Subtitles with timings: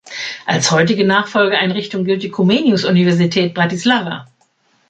[0.47, 4.25] Als heutige Nachfolgeeinrichtung gilt die Comenius-Universität Bratislava.